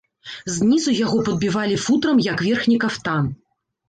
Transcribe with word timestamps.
Знізу 0.53 0.93
яго 0.99 1.19
падбівалі 1.27 1.75
футрам 1.83 2.21
як 2.29 2.41
верхні 2.47 2.79
кафтан. 2.85 3.29